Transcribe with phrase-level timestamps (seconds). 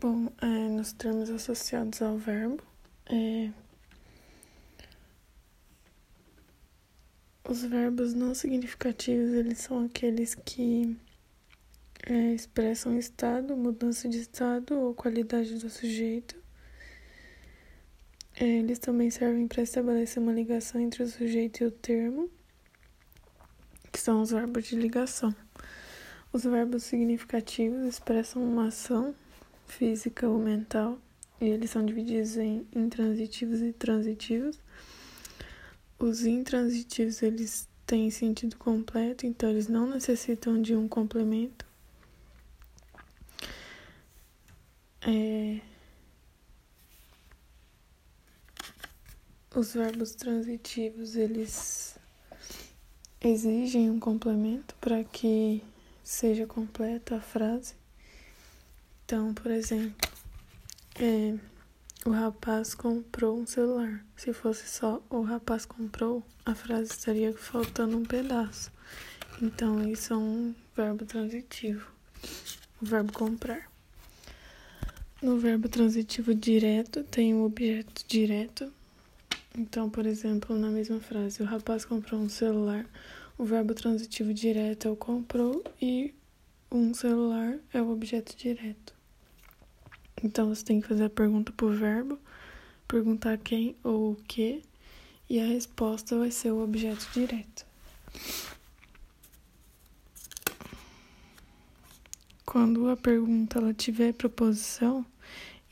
[0.00, 2.62] Bom, é, nos termos associados ao verbo,
[3.04, 3.50] é,
[7.46, 10.96] os verbos não significativos eles são aqueles que
[12.08, 16.34] é, expressam estado, mudança de estado ou qualidade do sujeito.
[18.36, 22.30] É, eles também servem para estabelecer uma ligação entre o sujeito e o termo,
[23.92, 25.34] que são os verbos de ligação.
[26.32, 29.14] Os verbos significativos expressam uma ação
[29.70, 30.98] física ou mental,
[31.40, 34.58] e eles são divididos em intransitivos e transitivos.
[35.98, 41.64] Os intransitivos, eles têm sentido completo, então eles não necessitam de um complemento.
[45.02, 45.60] É...
[49.54, 51.98] Os verbos transitivos, eles
[53.20, 55.62] exigem um complemento para que
[56.04, 57.79] seja completa a frase.
[59.12, 60.08] Então, por exemplo,
[60.94, 61.34] é,
[62.06, 64.06] o rapaz comprou um celular.
[64.14, 68.70] Se fosse só o rapaz comprou, a frase estaria faltando um pedaço.
[69.42, 71.90] Então, isso é um verbo transitivo.
[72.80, 73.68] O verbo comprar.
[75.20, 78.72] No verbo transitivo direto, tem o objeto direto.
[79.58, 82.86] Então, por exemplo, na mesma frase, o rapaz comprou um celular.
[83.36, 86.14] O verbo transitivo direto é o comprou e
[86.70, 88.99] um celular é o objeto direto.
[90.22, 92.18] Então você tem que fazer a pergunta por verbo,
[92.86, 94.62] perguntar quem ou o que,
[95.28, 97.64] e a resposta vai ser o objeto direto.
[102.44, 105.06] Quando a pergunta ela tiver proposição,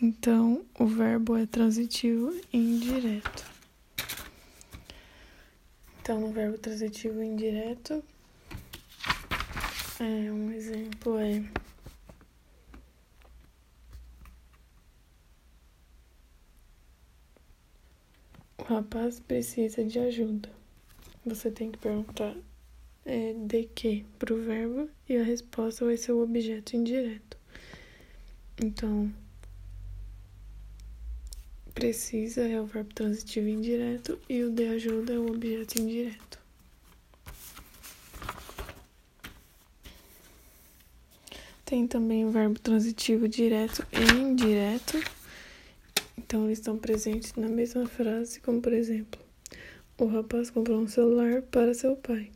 [0.00, 3.46] então o verbo é transitivo e indireto.
[6.02, 8.04] Então, no verbo transitivo indireto,
[9.98, 11.42] é, um exemplo é
[18.68, 20.50] O rapaz precisa de ajuda.
[21.24, 22.36] Você tem que perguntar
[23.04, 27.36] é, de que para o verbo e a resposta vai ser o objeto indireto.
[28.60, 29.12] Então,
[31.72, 36.40] precisa é o verbo transitivo indireto e o de ajuda é o objeto indireto.
[41.64, 44.98] Tem também o verbo transitivo direto e indireto
[46.26, 49.20] então, estão presentes na mesma frase, como por exemplo,
[49.96, 52.32] o rapaz comprou um celular para seu pai.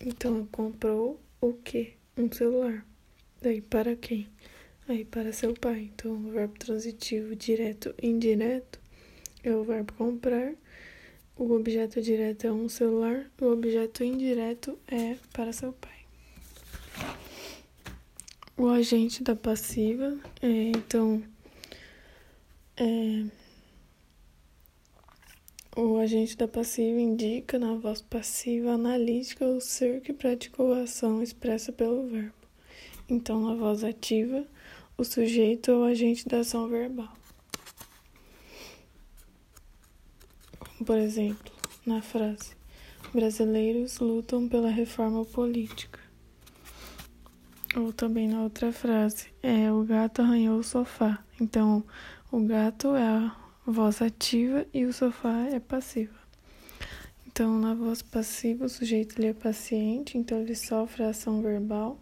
[0.00, 1.94] Então, comprou o quê?
[2.16, 2.86] Um celular.
[3.42, 4.28] Daí, para quem?
[4.86, 5.90] Aí, para seu pai.
[5.92, 8.78] Então, o verbo transitivo direto e indireto
[9.42, 10.54] é o verbo comprar.
[11.36, 13.28] O objeto direto é um celular.
[13.40, 15.98] O objeto indireto é para seu pai.
[18.56, 21.24] O agente da passiva, é, então
[22.76, 23.24] é,
[25.76, 31.22] o agente da passiva indica na voz passiva analítica o ser que praticou a ação
[31.22, 32.34] expressa pelo verbo.
[33.08, 34.46] Então, na voz ativa,
[34.98, 37.12] o sujeito é o agente da ação verbal.
[40.84, 41.52] Por exemplo,
[41.86, 42.56] na frase:
[43.12, 46.00] Brasileiros lutam pela reforma política.
[47.76, 51.24] Ou também na outra frase: é, O gato arranhou o sofá.
[51.40, 51.84] Então,
[52.30, 56.18] o gato é a voz ativa e o sofá é passiva.
[57.26, 62.00] Então, na voz passiva, o sujeito ele é paciente, então ele sofre a ação verbal.